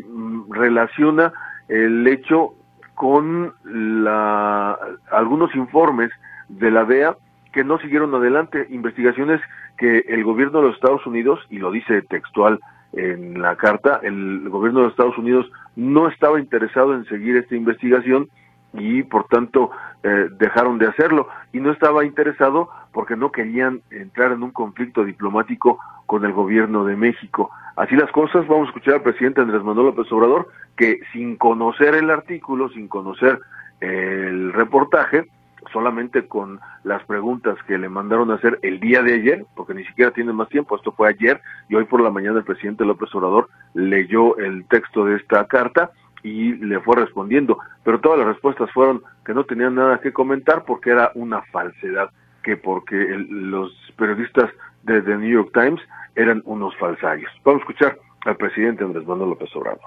[0.49, 1.31] relaciona
[1.67, 2.53] el hecho
[2.95, 4.77] con la,
[5.11, 6.11] algunos informes
[6.49, 7.15] de la DEA
[7.51, 9.41] que no siguieron adelante, investigaciones
[9.77, 12.59] que el gobierno de los Estados Unidos, y lo dice textual
[12.93, 18.29] en la carta, el gobierno de Estados Unidos no estaba interesado en seguir esta investigación
[18.73, 19.71] y por tanto
[20.03, 25.03] eh, dejaron de hacerlo y no estaba interesado porque no querían entrar en un conflicto
[25.03, 27.49] diplomático con el gobierno de México.
[27.75, 31.95] Así las cosas, vamos a escuchar al presidente Andrés Manuel López Obrador que sin conocer
[31.95, 33.39] el artículo, sin conocer
[33.79, 35.25] el reportaje,
[35.73, 39.83] solamente con las preguntas que le mandaron a hacer el día de ayer, porque ni
[39.83, 43.13] siquiera tiene más tiempo, esto fue ayer, y hoy por la mañana el presidente López
[43.15, 45.91] Obrador leyó el texto de esta carta
[46.23, 50.63] y le fue respondiendo, pero todas las respuestas fueron que no tenían nada que comentar
[50.63, 52.09] porque era una falsedad,
[52.43, 52.95] que porque
[53.29, 54.49] los periodistas
[54.83, 55.81] de The New York Times
[56.15, 57.31] eran unos falsarios.
[57.43, 59.81] Vamos a escuchar al presidente Andrés Manuel López Obrador.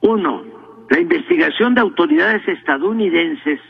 [0.00, 0.42] Uno,
[0.88, 3.60] la investigación de autoridades estadounidenses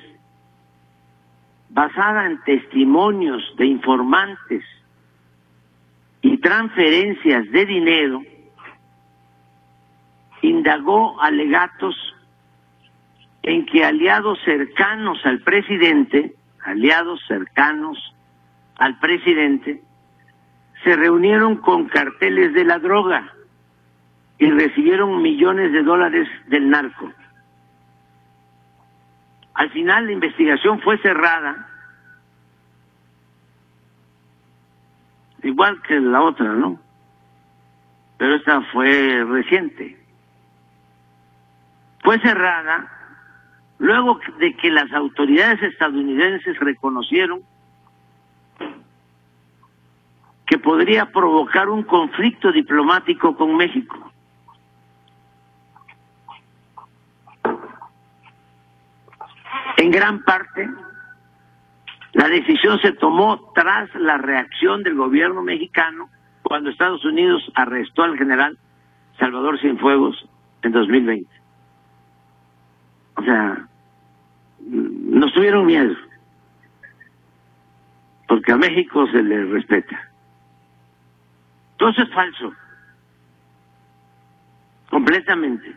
[1.70, 4.64] basada en testimonios de informantes
[6.22, 8.22] y transferencias de dinero
[10.42, 11.96] indagó alegatos
[13.42, 17.98] en que aliados cercanos al presidente, aliados cercanos
[18.76, 19.82] al presidente,
[20.84, 23.34] se reunieron con carteles de la droga
[24.38, 27.12] y recibieron millones de dólares del narco.
[29.54, 31.68] Al final la investigación fue cerrada,
[35.42, 36.78] igual que la otra, ¿no?
[38.18, 39.98] Pero esta fue reciente.
[42.02, 42.88] Fue cerrada
[43.78, 47.42] luego de que las autoridades estadounidenses reconocieron
[50.46, 54.07] que podría provocar un conflicto diplomático con México.
[59.78, 60.68] En gran parte,
[62.12, 66.10] la decisión se tomó tras la reacción del gobierno mexicano
[66.42, 68.58] cuando Estados Unidos arrestó al general
[69.20, 70.28] Salvador Cienfuegos
[70.62, 71.30] en 2020.
[73.18, 73.68] O sea,
[74.58, 75.94] nos tuvieron miedo,
[78.26, 80.10] porque a México se le respeta.
[81.76, 82.52] Todo eso es falso.
[84.90, 85.72] Completamente.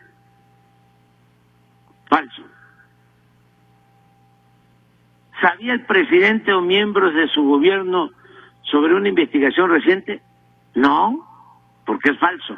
[2.10, 2.42] Falso.
[5.42, 8.12] ¿Sabía el presidente o miembros de su gobierno
[8.62, 10.22] sobre una investigación reciente?
[10.76, 11.28] No,
[11.86, 12.56] porque es falso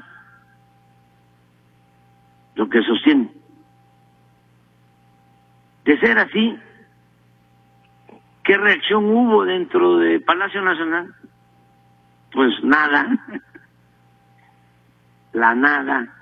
[2.56, 3.30] lo que sostiene.
[5.86, 6.58] De ser así,
[8.44, 11.14] ¿qué reacción hubo dentro de Palacio Nacional?
[12.32, 13.08] Pues nada,
[15.34, 16.14] la nada.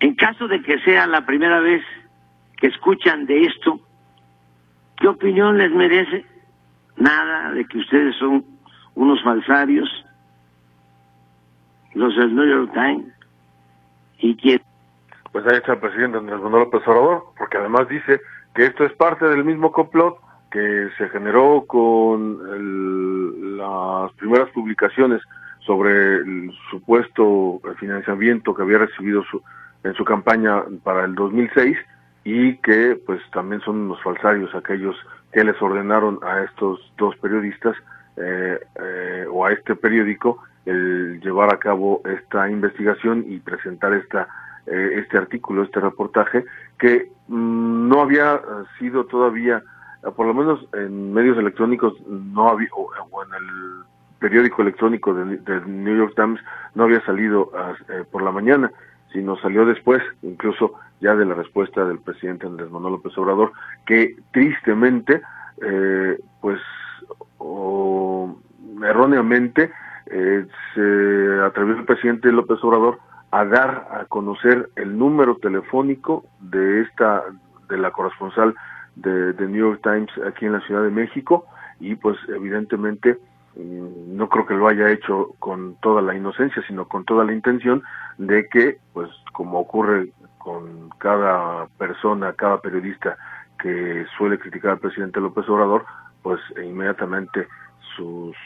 [0.00, 1.82] En caso de que sea la primera vez
[2.64, 3.78] que escuchan de esto,
[4.96, 6.24] ¿qué opinión les merece?
[6.96, 8.42] Nada de que ustedes son
[8.94, 9.86] unos falsarios,
[11.92, 13.12] los del New York Times,
[14.18, 14.62] y que...
[15.30, 18.18] Pues ahí está el presidente Andrés Manuel López Obrador, porque además dice
[18.54, 20.16] que esto es parte del mismo complot
[20.50, 25.20] que se generó con las primeras publicaciones
[25.66, 29.42] sobre el supuesto financiamiento que había recibido su,
[29.82, 31.76] en su campaña para el 2006
[32.24, 34.96] y que pues también son unos falsarios aquellos
[35.32, 37.76] que les ordenaron a estos dos periodistas
[38.16, 44.26] eh, eh, o a este periódico el llevar a cabo esta investigación y presentar esta
[44.66, 46.44] eh, este artículo, este reportaje
[46.78, 48.40] que mm, no había
[48.78, 49.62] sido todavía,
[50.16, 52.88] por lo menos en medios electrónicos no había o,
[53.24, 53.84] en el
[54.18, 56.40] periódico electrónico del de New York Times
[56.74, 57.50] no había salido
[58.10, 58.70] por la mañana
[59.14, 63.52] sino salió después, incluso ya de la respuesta del presidente Andrés Manuel López Obrador,
[63.84, 65.20] que tristemente,
[65.62, 66.58] eh, pues,
[68.82, 69.70] erróneamente,
[70.06, 72.98] eh, se atrevió el presidente López Obrador
[73.30, 77.22] a dar a conocer el número telefónico de esta,
[77.68, 78.54] de la corresponsal
[78.96, 81.44] de, de New York Times aquí en la Ciudad de México,
[81.80, 83.18] y pues evidentemente
[83.56, 87.32] Mm, no creo que lo haya hecho con toda la inocencia, sino con toda la
[87.32, 87.82] intención
[88.18, 90.10] de que, pues como ocurre
[90.44, 93.16] con cada persona, cada periodista
[93.58, 95.86] que suele criticar al presidente López Obrador,
[96.22, 97.48] pues inmediatamente
[97.96, 98.36] sus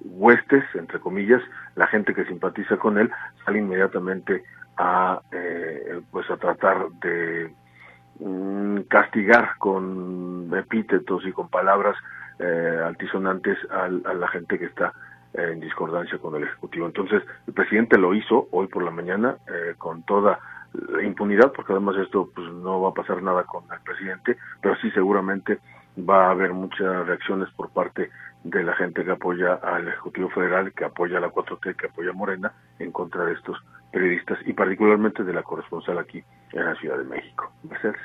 [0.00, 1.42] huestes, entre comillas,
[1.76, 3.10] la gente que simpatiza con él,
[3.44, 4.42] sale inmediatamente
[4.78, 7.52] a, eh, pues a tratar de
[8.20, 11.96] mm, castigar con epítetos y con palabras
[12.38, 14.94] eh, altisonantes a, la gente que está
[15.34, 16.86] en discordancia con el Ejecutivo.
[16.86, 20.38] Entonces, el presidente lo hizo hoy por la mañana eh, con toda
[20.88, 24.76] la impunidad, porque además esto pues no va a pasar nada con el presidente, pero
[24.76, 25.58] sí seguramente
[25.98, 28.10] va a haber muchas reacciones por parte
[28.42, 32.10] de la gente que apoya al Ejecutivo Federal, que apoya a la 4T, que apoya
[32.10, 33.56] a Morena, en contra de estos
[33.90, 37.52] periodistas y particularmente de la corresponsal aquí en la Ciudad de México.
[37.62, 38.00] Mercedes.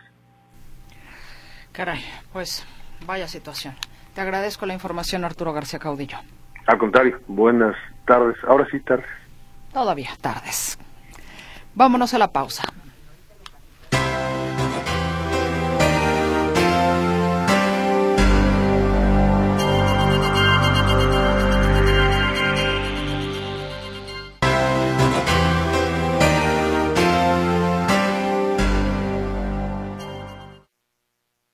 [1.71, 2.01] Caray,
[2.31, 2.65] pues
[3.05, 3.75] vaya situación.
[4.13, 6.17] Te agradezco la información, Arturo García Caudillo.
[6.67, 8.37] Al contrario, buenas tardes.
[8.47, 9.07] Ahora sí, tardes.
[9.73, 10.77] Todavía tardes.
[11.79, 12.63] Vámonos a la pausa.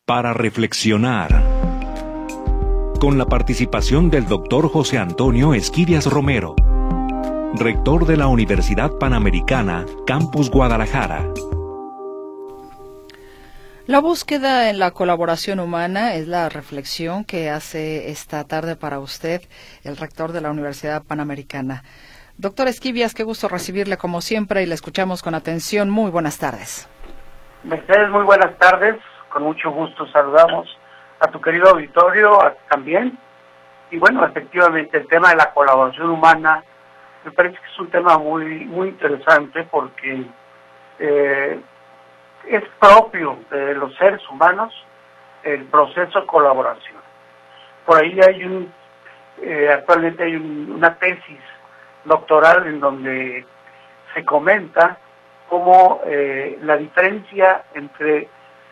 [0.07, 1.29] Para reflexionar
[2.99, 6.55] con la participación del doctor José Antonio Esquivias Romero,
[7.57, 11.23] rector de la Universidad Panamericana, Campus Guadalajara.
[13.87, 19.41] La búsqueda en la colaboración humana es la reflexión que hace esta tarde para usted
[19.83, 21.83] el rector de la Universidad Panamericana.
[22.37, 25.89] Doctor Esquivias, qué gusto recibirle como siempre y le escuchamos con atención.
[25.89, 26.89] Muy buenas tardes.
[27.63, 28.95] Mercedes, muy buenas tardes.
[29.31, 30.67] Con mucho gusto saludamos
[31.19, 32.37] a tu querido auditorio
[32.69, 33.17] también.
[33.91, 36.63] Y bueno, efectivamente el tema de la colaboración humana
[37.25, 40.25] me parece que es un tema muy, muy interesante porque
[40.99, 41.59] eh,
[42.47, 44.71] es propio de los seres humanos
[45.43, 47.01] el proceso de colaboración.
[47.85, 48.71] Por ahí hay un,
[49.41, 51.39] eh, actualmente hay una tesis
[52.03, 53.45] doctoral en donde
[54.13, 54.99] se comenta
[55.49, 58.29] cómo eh, la diferencia entre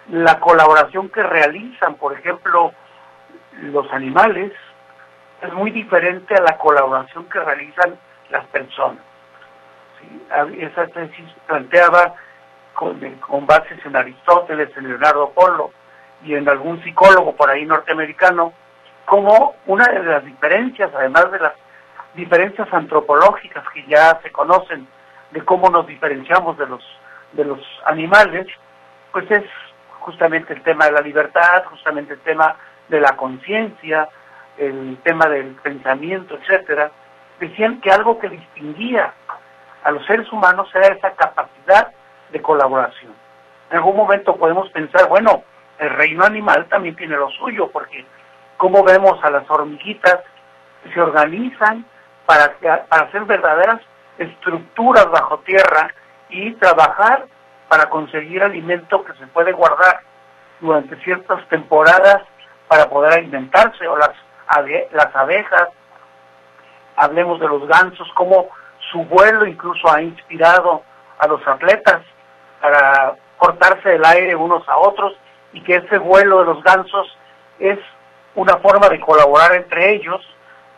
[0.10, 2.72] la colaboración que realizan, por ejemplo,
[3.62, 4.52] los animales,
[5.42, 7.98] es muy diferente a la colaboración que realizan
[8.34, 9.04] las personas.
[10.58, 12.16] Esa tesis planteaba
[12.74, 15.72] con, con, bases en Aristóteles, en Leonardo Polo
[16.24, 18.52] y en algún psicólogo por ahí norteamericano,
[19.06, 21.54] como una de las diferencias, además de las
[22.16, 24.88] diferencias antropológicas que ya se conocen
[25.32, 26.84] de cómo nos diferenciamos de los
[27.32, 28.46] de los animales,
[29.12, 29.44] pues es
[30.00, 32.56] justamente el tema de la libertad, justamente el tema
[32.90, 34.08] de la conciencia,
[34.58, 36.92] el tema del pensamiento, etcétera,
[37.40, 39.14] decían que algo que distinguía
[39.84, 41.92] a los seres humanos era esa capacidad
[42.32, 43.14] de colaboración.
[43.70, 45.44] En algún momento podemos pensar, bueno,
[45.80, 48.06] el reino animal también tiene lo suyo, porque
[48.58, 50.20] como vemos a las hormiguitas
[50.94, 51.86] se organizan
[52.26, 52.54] para,
[52.88, 53.82] para hacer verdaderas
[54.18, 55.90] estructuras bajo tierra
[56.30, 57.26] y trabajar
[57.68, 60.02] para conseguir alimento que se puede guardar
[60.60, 62.22] durante ciertas temporadas
[62.68, 64.12] para poder alimentarse, o las,
[64.92, 65.70] las abejas,
[66.96, 68.50] hablemos de los gansos, como
[68.92, 70.84] su vuelo incluso ha inspirado
[71.20, 72.02] a los atletas
[72.62, 75.14] para cortarse el aire unos a otros
[75.52, 77.18] y que ese vuelo de los gansos
[77.60, 77.80] es
[78.36, 80.22] una forma de colaborar entre ellos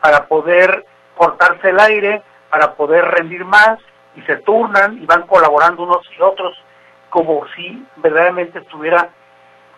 [0.02, 0.86] para poder
[1.16, 3.80] cortarse el aire, para poder rendir más
[4.16, 6.58] y se turnan y van colaborando unos y otros
[7.10, 9.10] como si verdaderamente estuviera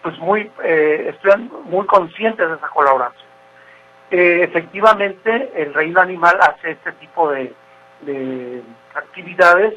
[0.01, 3.26] pues muy eh, estuvieran muy conscientes de esa colaboración.
[4.09, 7.53] Eh, efectivamente, el reino animal hace este tipo de,
[8.01, 8.63] de
[8.95, 9.73] actividades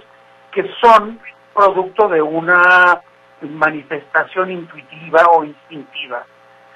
[0.53, 1.21] que son
[1.55, 3.01] producto de una
[3.43, 6.25] manifestación intuitiva o instintiva.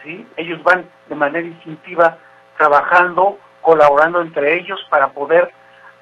[0.03, 0.27] ¿sí?
[0.37, 2.19] Ellos van de manera instintiva
[2.57, 5.51] trabajando, colaborando entre ellos para poder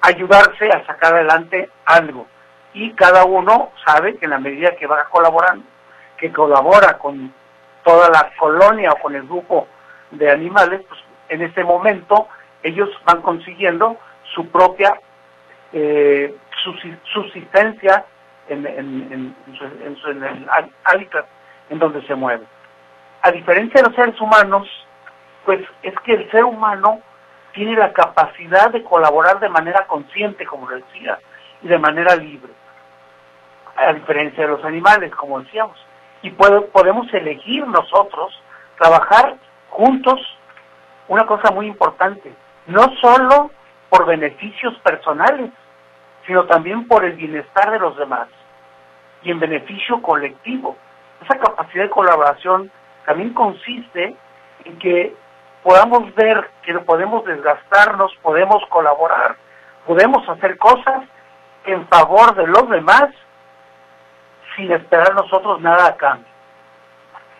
[0.01, 2.27] ayudarse a sacar adelante algo.
[2.73, 5.65] Y cada uno sabe que en la medida que va colaborando,
[6.17, 7.33] que colabora con
[7.83, 9.67] toda la colonia o con el grupo
[10.11, 12.27] de animales, pues en ese momento
[12.63, 13.97] ellos van consiguiendo
[14.33, 14.99] su propia
[15.71, 16.35] eh,
[17.13, 18.05] subsistencia
[18.47, 20.47] en, en, en, el
[20.83, 21.25] hábitat
[21.69, 22.45] en donde se mueve.
[23.21, 24.67] A diferencia de los seres humanos,
[25.45, 27.01] pues es que el ser humano
[27.53, 31.19] tiene la capacidad de colaborar de manera consciente, como decía,
[31.61, 32.51] y de manera libre.
[33.75, 35.77] A diferencia de los animales, como decíamos.
[36.21, 38.41] Y podemos elegir nosotros
[38.77, 39.35] trabajar
[39.69, 40.19] juntos
[41.07, 42.33] una cosa muy importante,
[42.67, 43.51] no solo
[43.89, 45.51] por beneficios personales,
[46.25, 48.27] sino también por el bienestar de los demás
[49.23, 50.75] y en beneficio colectivo.
[51.23, 52.71] Esa capacidad de colaboración
[53.05, 54.15] también consiste
[54.65, 55.15] en que
[55.61, 59.35] podamos ver que podemos desgastarnos, podemos colaborar,
[59.85, 61.03] podemos hacer cosas
[61.65, 63.09] en favor de los demás
[64.55, 66.27] sin esperar nosotros nada a cambio.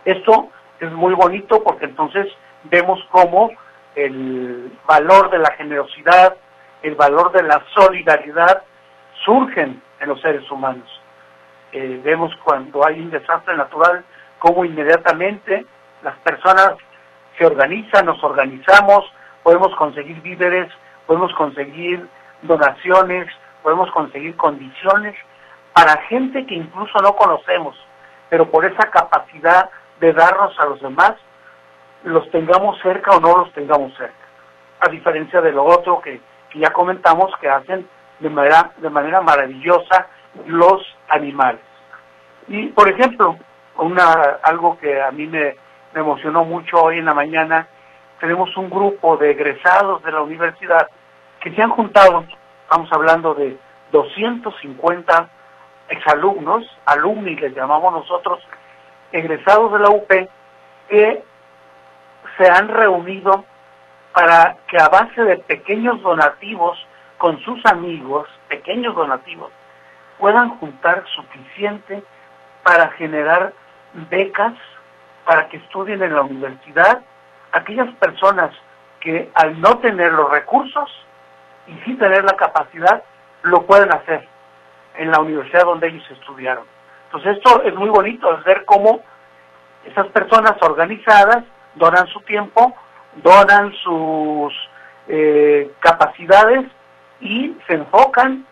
[0.05, 0.49] Esto
[0.79, 2.27] es muy bonito porque entonces
[2.65, 3.51] vemos cómo
[3.95, 6.35] el valor de la generosidad,
[6.81, 8.63] el valor de la solidaridad
[9.25, 10.89] surgen en los seres humanos.
[11.71, 14.03] Eh, vemos cuando hay un desastre natural,
[14.39, 15.65] cómo inmediatamente
[16.03, 16.73] las personas
[17.37, 19.11] se organizan, nos organizamos,
[19.41, 20.71] podemos conseguir víveres,
[21.07, 22.07] podemos conseguir
[22.41, 23.27] donaciones,
[23.61, 25.15] podemos conseguir condiciones
[25.73, 27.75] para gente que incluso no conocemos,
[28.29, 31.13] pero por esa capacidad de darnos a los demás,
[32.03, 34.13] los tengamos cerca o no los tengamos cerca.
[34.79, 36.21] A diferencia de lo otro que,
[36.55, 37.87] ya comentamos que hacen
[38.19, 40.07] de manera, de manera maravillosa
[40.45, 41.61] los animales.
[42.47, 43.37] Y, por ejemplo,
[43.77, 44.11] una,
[44.43, 45.55] algo que a mí me,
[45.95, 47.67] emocionó mucho hoy en la mañana,
[48.19, 50.87] tenemos un grupo de egresados de la universidad
[51.39, 52.25] que se han juntado,
[52.63, 53.57] estamos hablando de
[53.91, 55.29] 250
[55.89, 58.39] exalumnos, alumni les llamamos nosotros,
[59.11, 60.11] egresados de la UP,
[60.89, 61.23] que
[62.37, 63.45] se han reunido
[64.13, 66.77] para que a base de pequeños donativos
[67.17, 69.51] con sus amigos, pequeños donativos,
[70.19, 72.03] puedan juntar suficiente
[72.63, 73.53] para generar
[74.09, 74.53] becas
[75.25, 77.01] para que estudien en la universidad
[77.51, 78.51] aquellas personas
[78.99, 80.89] que al no tener los recursos
[81.67, 83.03] y sin tener la capacidad,
[83.43, 84.27] lo pueden hacer
[84.95, 86.65] en la universidad donde ellos estudiaron.
[87.05, 89.01] Entonces esto es muy bonito, ver cómo
[89.85, 91.43] esas personas organizadas
[91.75, 92.75] donan su tiempo,
[93.15, 94.53] donan sus
[95.07, 96.65] eh, capacidades
[97.19, 98.45] y se enfocan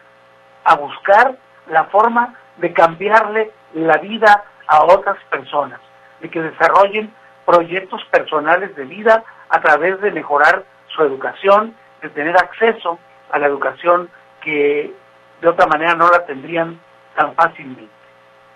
[0.63, 5.79] a buscar la forma de cambiarle la vida a otras personas,
[6.19, 7.13] de que desarrollen
[7.45, 12.99] proyectos personales de vida a través de mejorar su educación, de tener acceso
[13.31, 14.09] a la educación
[14.41, 14.93] que
[15.41, 16.79] de otra manera no la tendrían
[17.15, 17.91] tan fácilmente.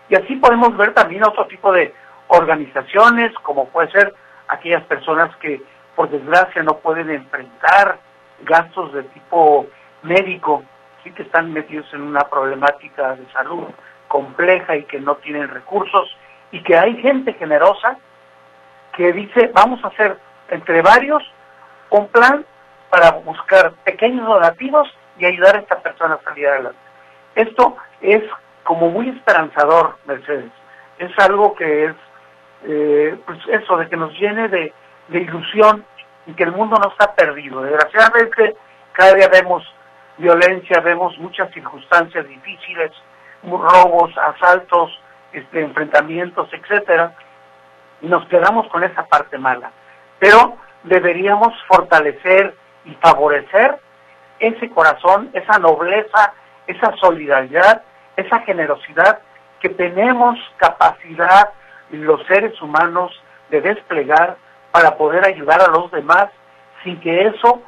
[0.09, 1.93] Y así podemos ver también otro tipo de
[2.27, 4.13] organizaciones, como puede ser
[4.47, 5.61] aquellas personas que
[5.95, 7.99] por desgracia no pueden enfrentar
[8.41, 9.67] gastos de tipo
[10.03, 10.63] médico,
[11.03, 13.65] sí que están metidos en una problemática de salud
[14.07, 16.15] compleja y que no tienen recursos
[16.51, 17.97] y que hay gente generosa
[18.93, 20.17] que dice vamos a hacer
[20.49, 21.23] entre varios
[21.89, 22.45] un plan
[22.89, 24.87] para buscar pequeños donativos
[25.17, 26.79] y ayudar a esta persona a salir adelante.
[27.35, 28.23] Esto es
[28.63, 30.51] como muy esperanzador, Mercedes.
[30.97, 31.95] Es algo que es
[32.67, 34.73] eh, pues eso, de que nos llene de,
[35.09, 35.85] ilusión
[36.25, 37.61] y que el mundo no está perdido.
[37.61, 38.55] Desgraciadamente,
[38.93, 39.63] cada día vemos
[40.17, 42.91] violencia, vemos muchas circunstancias difíciles,
[43.43, 44.99] robos, asaltos,
[45.31, 47.15] este, enfrentamientos, etcétera,
[48.01, 49.71] y nos quedamos con esa parte mala.
[50.17, 52.55] Pero deberíamos fortalecer
[52.85, 53.77] y favorecer
[54.39, 56.33] ese corazón, esa nobleza,
[56.65, 57.83] esa solidaridad,
[58.15, 59.19] esa generosidad
[59.59, 61.49] que tenemos capacidad
[61.91, 63.11] los seres humanos
[63.49, 64.37] de desplegar
[64.71, 66.27] para poder ayudar a los demás
[66.83, 67.61] sin que eso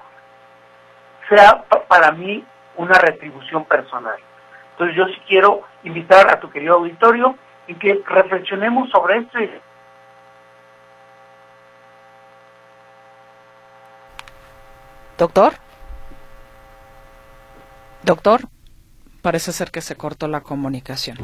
[1.30, 2.44] sea para mí
[2.76, 4.18] una retribución personal.
[4.72, 7.36] Entonces yo sí quiero invitar a tu querido auditorio
[7.68, 9.40] y que reflexionemos sobre esto.
[15.18, 15.54] Doctor.
[18.04, 18.42] Doctor,
[19.22, 21.18] parece ser que se cortó la comunicación.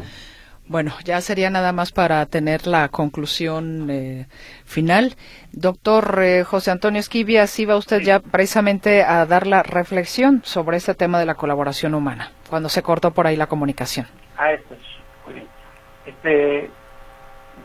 [0.66, 4.28] Bueno, ya sería nada más para tener la conclusión eh,
[4.64, 5.16] final.
[5.52, 10.78] Doctor eh, José Antonio Esquivia, sí va usted ya precisamente a dar la reflexión sobre
[10.78, 14.08] este tema de la colaboración humana, cuando se cortó por ahí la comunicación.
[14.38, 14.82] Ah, esto es
[15.26, 15.48] muy bien.
[16.06, 16.70] Este,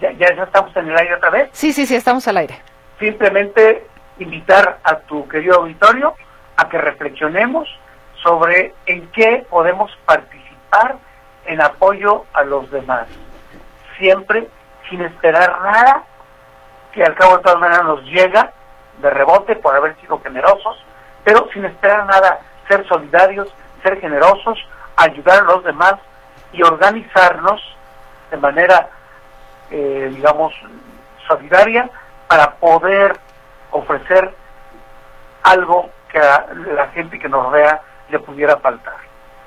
[0.00, 1.50] ¿ya, ¿Ya estamos en el aire otra vez?
[1.52, 2.56] Sí, sí, sí, estamos al aire.
[2.98, 3.86] Simplemente
[4.18, 6.14] invitar a tu querido auditorio
[6.56, 7.68] a que reflexionemos
[8.24, 10.98] sobre en qué podemos participar
[11.48, 13.08] en apoyo a los demás,
[13.98, 14.48] siempre
[14.88, 16.04] sin esperar nada,
[16.92, 18.52] que al cabo de todas maneras nos llega
[18.98, 20.84] de rebote por haber sido generosos,
[21.24, 23.48] pero sin esperar nada, ser solidarios,
[23.82, 24.58] ser generosos,
[24.96, 25.94] ayudar a los demás
[26.52, 27.60] y organizarnos
[28.30, 28.88] de manera,
[29.70, 30.52] eh, digamos,
[31.26, 31.90] solidaria
[32.26, 33.18] para poder
[33.70, 34.34] ofrecer
[35.42, 37.80] algo que a la gente que nos vea
[38.10, 38.96] le pudiera faltar.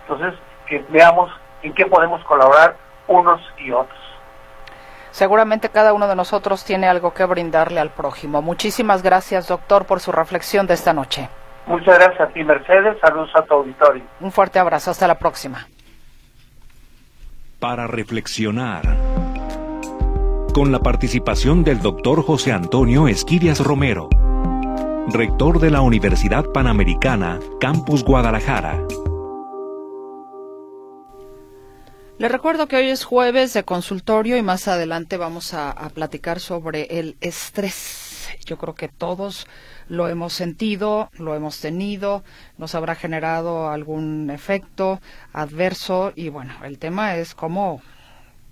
[0.03, 1.31] Entonces, que veamos
[1.63, 2.75] en qué podemos colaborar
[3.07, 3.99] unos y otros.
[5.11, 8.41] Seguramente cada uno de nosotros tiene algo que brindarle al prójimo.
[8.41, 11.29] Muchísimas gracias, doctor, por su reflexión de esta noche.
[11.67, 12.97] Muchas gracias a ti, Mercedes.
[13.01, 14.03] Saludos a tu auditorio.
[14.19, 14.91] Un fuerte abrazo.
[14.91, 15.67] Hasta la próxima.
[17.59, 18.81] Para reflexionar.
[20.53, 24.09] Con la participación del doctor José Antonio Esquirias Romero,
[25.07, 28.77] rector de la Universidad Panamericana, Campus Guadalajara.
[32.21, 36.39] Le recuerdo que hoy es jueves de consultorio y más adelante vamos a, a, platicar
[36.39, 38.29] sobre el estrés.
[38.45, 39.47] Yo creo que todos
[39.87, 42.23] lo hemos sentido, lo hemos tenido,
[42.59, 45.01] nos habrá generado algún efecto
[45.33, 47.81] adverso y bueno, el tema es cómo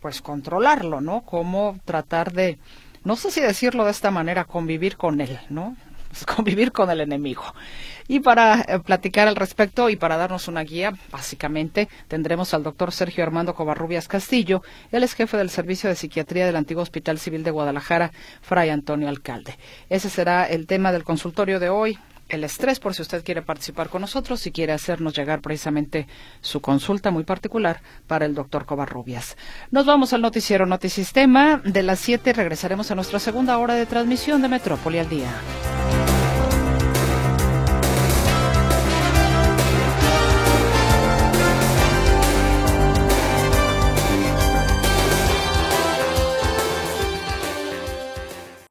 [0.01, 1.21] pues controlarlo, ¿no?
[1.21, 2.57] Cómo tratar de
[3.03, 5.77] no sé si decirlo de esta manera, convivir con él, ¿no?
[6.35, 7.43] convivir con el enemigo.
[8.07, 12.91] Y para eh, platicar al respecto y para darnos una guía, básicamente, tendremos al doctor
[12.91, 14.63] Sergio Armando Covarrubias Castillo.
[14.91, 19.09] Él es jefe del Servicio de Psiquiatría del antiguo Hospital Civil de Guadalajara, Fray Antonio
[19.09, 19.57] Alcalde.
[19.89, 21.99] Ese será el tema del consultorio de hoy.
[22.29, 26.07] El estrés, por si usted quiere participar con nosotros, si quiere hacernos llegar precisamente
[26.41, 29.35] su consulta muy particular para el doctor Covarrubias.
[29.71, 31.59] Nos vamos al noticiero Notisistema.
[31.65, 35.31] De las 7 regresaremos a nuestra segunda hora de transmisión de Metrópoli al día.